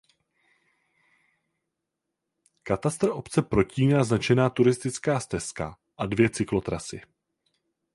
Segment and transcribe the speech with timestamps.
[2.63, 7.01] Katastr obce protíná značená turistická stezka a dvě cyklotrasy.